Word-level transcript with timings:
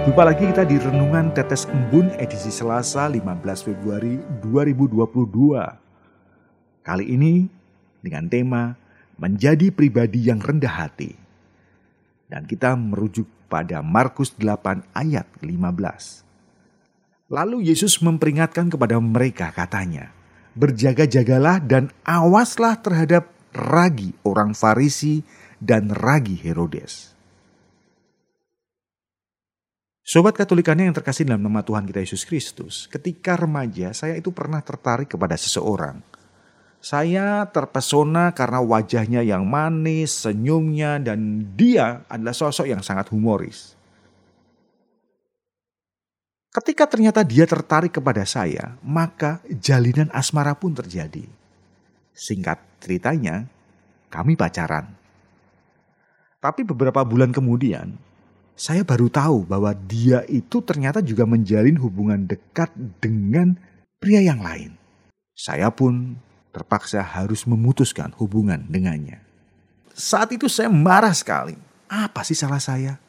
jumpa 0.00 0.24
lagi 0.24 0.48
kita 0.48 0.64
di 0.64 0.80
Renungan 0.80 1.28
Tetes 1.36 1.68
Embun 1.68 2.08
edisi 2.16 2.48
Selasa 2.48 3.04
15 3.04 3.68
Februari 3.68 4.16
2022. 4.40 4.96
Kali 6.80 7.04
ini 7.04 7.44
dengan 8.00 8.24
tema 8.24 8.80
Menjadi 9.20 9.68
Pribadi 9.68 10.24
yang 10.32 10.40
Rendah 10.40 10.72
Hati. 10.72 11.12
Dan 12.32 12.48
kita 12.48 12.72
merujuk 12.80 13.28
pada 13.52 13.84
Markus 13.84 14.32
8 14.40 14.88
ayat 14.96 15.28
15. 15.44 16.24
Lalu 17.28 17.68
Yesus 17.68 18.00
memperingatkan 18.00 18.72
kepada 18.72 18.96
mereka 18.96 19.52
katanya, 19.52 20.16
Berjaga-jagalah 20.56 21.60
dan 21.60 21.92
awaslah 22.08 22.80
terhadap 22.80 23.28
ragi 23.52 24.16
orang 24.24 24.56
Farisi 24.56 25.20
dan 25.60 25.92
ragi 25.92 26.40
Herodes 26.40 27.19
Sobat 30.00 30.32
Katolikannya 30.32 30.88
yang 30.88 30.96
terkasih 30.96 31.28
dalam 31.28 31.44
nama 31.44 31.60
Tuhan 31.60 31.84
kita 31.84 32.00
Yesus 32.00 32.24
Kristus, 32.24 32.88
ketika 32.88 33.36
remaja 33.36 33.92
saya 33.92 34.16
itu 34.16 34.32
pernah 34.32 34.64
tertarik 34.64 35.12
kepada 35.12 35.36
seseorang. 35.36 36.00
Saya 36.80 37.44
terpesona 37.44 38.32
karena 38.32 38.64
wajahnya 38.64 39.20
yang 39.20 39.44
manis, 39.44 40.24
senyumnya, 40.24 40.96
dan 40.96 41.52
dia 41.52 42.08
adalah 42.08 42.32
sosok 42.32 42.64
yang 42.64 42.80
sangat 42.80 43.12
humoris. 43.12 43.76
Ketika 46.50 46.88
ternyata 46.88 47.20
dia 47.20 47.44
tertarik 47.44 47.94
kepada 48.00 48.24
saya, 48.24 48.80
maka 48.80 49.44
jalinan 49.60 50.08
asmara 50.10 50.56
pun 50.56 50.72
terjadi. 50.72 51.28
Singkat 52.16 52.58
ceritanya, 52.80 53.44
kami 54.08 54.34
pacaran. 54.34 54.90
Tapi 56.40 56.64
beberapa 56.64 57.04
bulan 57.04 57.30
kemudian, 57.30 57.94
saya 58.60 58.84
baru 58.84 59.08
tahu 59.08 59.48
bahwa 59.48 59.72
dia 59.72 60.20
itu 60.28 60.60
ternyata 60.60 61.00
juga 61.00 61.24
menjalin 61.24 61.80
hubungan 61.80 62.28
dekat 62.28 62.68
dengan 63.00 63.56
pria 63.96 64.20
yang 64.20 64.44
lain. 64.44 64.76
Saya 65.32 65.72
pun 65.72 66.20
terpaksa 66.52 67.00
harus 67.00 67.48
memutuskan 67.48 68.12
hubungan 68.20 68.60
dengannya. 68.68 69.24
Saat 69.96 70.36
itu 70.36 70.44
saya 70.44 70.68
marah 70.68 71.16
sekali. 71.16 71.56
Apa 71.88 72.20
sih 72.20 72.36
salah 72.36 72.60
saya? 72.60 73.00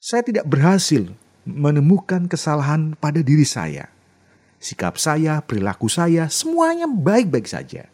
Saya 0.00 0.24
tidak 0.24 0.48
berhasil 0.48 1.12
menemukan 1.44 2.32
kesalahan 2.32 2.96
pada 2.96 3.20
diri 3.20 3.44
saya. 3.44 3.92
Sikap 4.56 4.96
saya, 4.96 5.44
perilaku 5.44 5.92
saya, 5.92 6.32
semuanya 6.32 6.88
baik-baik 6.88 7.44
saja. 7.44 7.92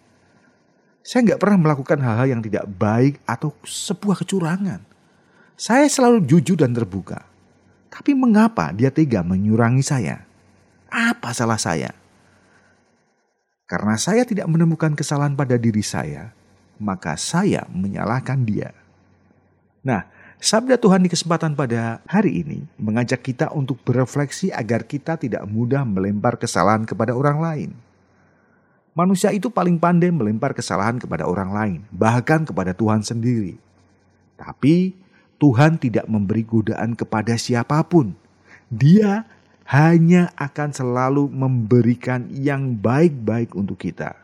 Saya 1.02 1.20
nggak 1.26 1.42
pernah 1.42 1.58
melakukan 1.58 1.98
hal-hal 1.98 2.38
yang 2.38 2.42
tidak 2.46 2.70
baik 2.70 3.18
atau 3.26 3.50
sebuah 3.66 4.22
kecurangan. 4.22 4.91
Saya 5.62 5.86
selalu 5.86 6.26
jujur 6.26 6.58
dan 6.58 6.74
terbuka. 6.74 7.22
Tapi 7.86 8.18
mengapa 8.18 8.74
dia 8.74 8.90
tega 8.90 9.22
menyurangi 9.22 9.86
saya? 9.86 10.26
Apa 10.90 11.30
salah 11.30 11.54
saya? 11.54 11.94
Karena 13.70 13.94
saya 13.94 14.26
tidak 14.26 14.50
menemukan 14.50 14.90
kesalahan 14.98 15.38
pada 15.38 15.54
diri 15.54 15.86
saya, 15.86 16.34
maka 16.82 17.14
saya 17.14 17.62
menyalahkan 17.70 18.42
dia. 18.42 18.74
Nah, 19.86 20.02
sabda 20.42 20.82
Tuhan 20.82 21.06
di 21.06 21.14
kesempatan 21.14 21.54
pada 21.54 22.02
hari 22.10 22.42
ini 22.42 22.66
mengajak 22.82 23.22
kita 23.22 23.54
untuk 23.54 23.78
berefleksi 23.86 24.50
agar 24.50 24.82
kita 24.82 25.14
tidak 25.14 25.46
mudah 25.46 25.86
melempar 25.86 26.42
kesalahan 26.42 26.82
kepada 26.82 27.14
orang 27.14 27.38
lain. 27.38 27.70
Manusia 28.98 29.30
itu 29.30 29.46
paling 29.46 29.78
pandai 29.78 30.10
melempar 30.10 30.58
kesalahan 30.58 30.98
kepada 30.98 31.22
orang 31.22 31.54
lain, 31.54 31.80
bahkan 31.94 32.42
kepada 32.42 32.74
Tuhan 32.74 33.06
sendiri. 33.06 33.62
Tapi 34.34 35.01
Tuhan 35.42 35.74
tidak 35.74 36.06
memberi 36.06 36.46
godaan 36.46 36.94
kepada 36.94 37.34
siapa 37.34 37.82
pun. 37.82 38.14
Dia 38.70 39.26
hanya 39.66 40.30
akan 40.38 40.70
selalu 40.70 41.26
memberikan 41.34 42.30
yang 42.30 42.78
baik-baik 42.78 43.58
untuk 43.58 43.82
kita. 43.82 44.14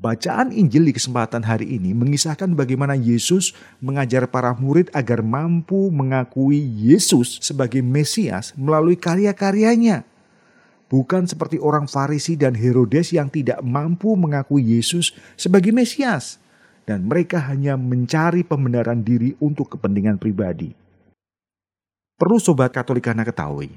Bacaan 0.00 0.56
Injil 0.56 0.88
di 0.88 0.96
kesempatan 0.96 1.44
hari 1.44 1.76
ini 1.76 1.92
mengisahkan 1.92 2.52
bagaimana 2.56 2.96
Yesus 2.96 3.52
mengajar 3.80 4.24
para 4.28 4.56
murid 4.56 4.88
agar 4.96 5.20
mampu 5.20 5.92
mengakui 5.92 6.64
Yesus 6.64 7.40
sebagai 7.44 7.84
Mesias 7.84 8.56
melalui 8.56 8.96
karya-karyanya. 8.96 10.04
Bukan 10.88 11.28
seperti 11.28 11.60
orang 11.60 11.88
Farisi 11.88 12.40
dan 12.40 12.56
Herodes 12.56 13.12
yang 13.12 13.28
tidak 13.28 13.60
mampu 13.60 14.16
mengakui 14.16 14.64
Yesus 14.64 15.12
sebagai 15.36 15.72
Mesias 15.76 16.40
dan 16.86 17.10
mereka 17.10 17.42
hanya 17.50 17.74
mencari 17.74 18.46
pembenaran 18.46 19.02
diri 19.02 19.34
untuk 19.42 19.74
kepentingan 19.74 20.22
pribadi. 20.22 20.70
Perlu 22.16 22.38
sobat 22.40 22.72
katolikana 22.72 23.26
ketahui, 23.26 23.68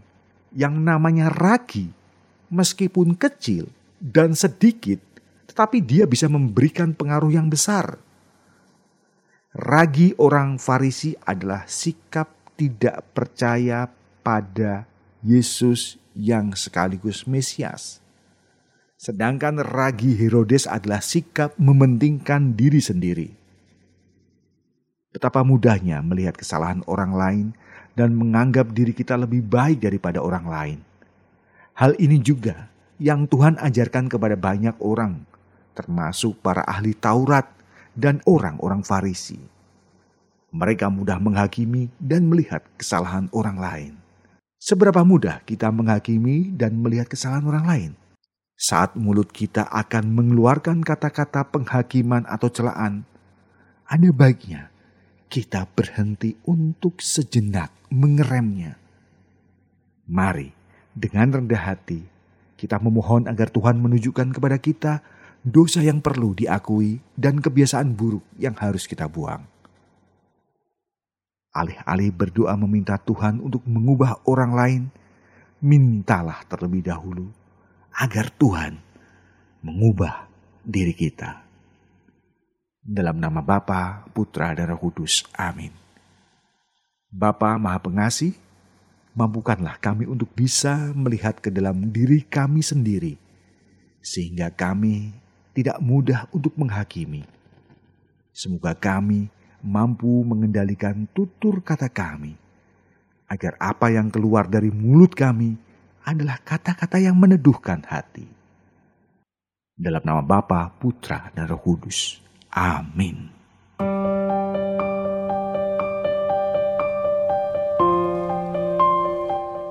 yang 0.55 0.77
namanya 0.79 1.27
ragi, 1.27 1.89
meskipun 2.53 3.17
kecil 3.17 3.67
dan 3.99 4.37
sedikit, 4.37 5.01
tetapi 5.49 5.83
dia 5.83 6.05
bisa 6.07 6.29
memberikan 6.31 6.95
pengaruh 6.95 7.33
yang 7.33 7.49
besar. 7.49 7.99
Ragi 9.49 10.13
orang 10.21 10.61
Farisi 10.61 11.17
adalah 11.25 11.65
sikap 11.65 12.53
tidak 12.53 13.01
percaya 13.17 13.89
pada 14.21 14.85
Yesus 15.25 15.97
yang 16.13 16.53
sekaligus 16.53 17.25
Mesias. 17.25 17.99
Sedangkan 18.99 19.63
ragi 19.63 20.11
Herodes 20.11 20.67
adalah 20.67 20.99
sikap 20.99 21.55
mementingkan 21.55 22.51
diri 22.51 22.83
sendiri. 22.83 23.31
Betapa 25.15 25.39
mudahnya 25.47 26.03
melihat 26.03 26.35
kesalahan 26.35 26.83
orang 26.83 27.15
lain 27.15 27.47
dan 27.95 28.11
menganggap 28.11 28.75
diri 28.75 28.91
kita 28.91 29.15
lebih 29.15 29.39
baik 29.39 29.87
daripada 29.87 30.19
orang 30.19 30.45
lain. 30.51 30.79
Hal 31.79 31.95
ini 31.95 32.19
juga 32.19 32.67
yang 32.99 33.23
Tuhan 33.23 33.55
ajarkan 33.63 34.11
kepada 34.11 34.35
banyak 34.35 34.75
orang, 34.83 35.23
termasuk 35.79 36.35
para 36.43 36.67
ahli 36.67 36.91
Taurat 36.91 37.47
dan 37.95 38.19
orang-orang 38.27 38.83
Farisi. 38.83 39.39
Mereka 40.51 40.91
mudah 40.91 41.23
menghakimi 41.23 41.87
dan 42.03 42.27
melihat 42.27 42.67
kesalahan 42.75 43.31
orang 43.31 43.63
lain. 43.63 43.93
Seberapa 44.59 45.07
mudah 45.07 45.39
kita 45.47 45.71
menghakimi 45.71 46.51
dan 46.51 46.75
melihat 46.75 47.07
kesalahan 47.07 47.47
orang 47.47 47.63
lain? 47.63 47.91
Saat 48.59 48.99
mulut 48.99 49.31
kita 49.31 49.71
akan 49.71 50.11
mengeluarkan 50.19 50.83
kata-kata 50.83 51.47
penghakiman 51.47 52.27
atau 52.27 52.51
celaan, 52.51 53.07
ada 53.87 54.11
baiknya 54.11 54.67
kita 55.31 55.63
berhenti 55.71 56.35
untuk 56.43 56.99
sejenak 56.99 57.71
mengeremnya. 57.87 58.75
Mari, 60.11 60.51
dengan 60.91 61.39
rendah 61.39 61.71
hati, 61.71 62.03
kita 62.59 62.83
memohon 62.83 63.31
agar 63.31 63.47
Tuhan 63.47 63.79
menunjukkan 63.79 64.35
kepada 64.35 64.59
kita 64.59 65.07
dosa 65.39 65.79
yang 65.79 66.03
perlu 66.03 66.35
diakui 66.35 66.99
dan 67.15 67.39
kebiasaan 67.39 67.95
buruk 67.95 68.27
yang 68.35 68.59
harus 68.59 68.91
kita 68.91 69.07
buang. 69.07 69.47
Alih-alih 71.55 72.11
berdoa 72.11 72.59
meminta 72.59 72.99
Tuhan 72.99 73.39
untuk 73.39 73.63
mengubah 73.63 74.19
orang 74.27 74.51
lain, 74.51 74.81
mintalah 75.63 76.43
terlebih 76.51 76.83
dahulu 76.83 77.38
agar 77.93 78.29
Tuhan 78.33 78.77
mengubah 79.63 80.29
diri 80.63 80.93
kita. 80.95 81.43
Dalam 82.79 83.19
nama 83.21 83.43
Bapa, 83.43 84.07
Putra, 84.15 84.55
dan 84.55 84.71
Roh 84.73 84.79
Kudus. 84.81 85.27
Amin. 85.35 85.69
Bapa 87.09 87.57
Maha 87.57 87.81
Pengasih, 87.81 88.33
mampukanlah 89.13 89.77
kami 89.81 90.05
untuk 90.05 90.31
bisa 90.33 90.93
melihat 90.93 91.37
ke 91.37 91.49
dalam 91.49 91.89
diri 91.89 92.21
kami 92.25 92.61
sendiri, 92.61 93.17
sehingga 93.99 94.49
kami 94.53 95.13
tidak 95.53 95.77
mudah 95.83 96.29
untuk 96.31 96.55
menghakimi. 96.55 97.25
Semoga 98.31 98.71
kami 98.77 99.27
mampu 99.59 100.23
mengendalikan 100.23 101.03
tutur 101.11 101.59
kata 101.59 101.91
kami, 101.91 102.39
agar 103.27 103.59
apa 103.59 103.91
yang 103.91 104.07
keluar 104.07 104.47
dari 104.47 104.71
mulut 104.71 105.11
kami 105.13 105.68
adalah 106.09 106.41
kata-kata 106.41 106.97
yang 106.97 107.13
meneduhkan 107.13 107.85
hati. 107.85 108.25
Dalam 109.77 110.01
nama 110.01 110.25
Bapa, 110.25 110.73
Putra, 110.75 111.29
dan 111.37 111.45
Roh 111.45 111.61
Kudus. 111.61 112.17
Amin. 112.51 113.29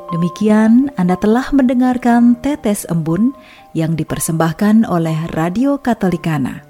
Demikian 0.08 0.88
Anda 0.96 1.20
telah 1.20 1.52
mendengarkan 1.52 2.40
Tetes 2.40 2.88
Embun 2.88 3.36
yang 3.76 3.92
dipersembahkan 3.92 4.88
oleh 4.88 5.28
Radio 5.36 5.76
Katolikana. 5.76 6.64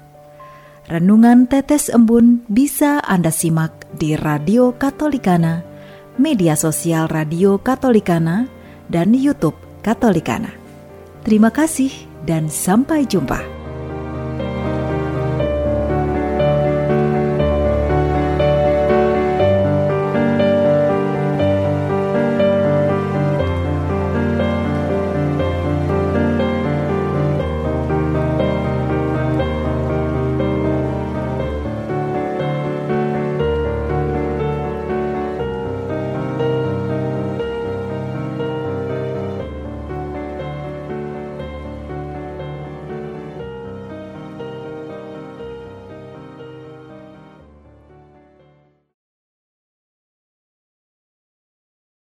Renungan 0.91 1.47
Tetes 1.47 1.87
Embun 1.87 2.43
bisa 2.51 2.99
Anda 2.99 3.31
simak 3.31 3.87
di 3.95 4.19
Radio 4.19 4.75
Katolikana, 4.75 5.63
media 6.19 6.59
sosial 6.59 7.07
Radio 7.07 7.61
Katolikana, 7.61 8.58
dan 8.89 9.13
YouTube 9.13 9.55
Katolikana. 9.85 10.51
Terima 11.23 11.53
kasih 11.53 11.93
dan 12.25 12.49
sampai 12.49 13.05
jumpa. 13.05 13.58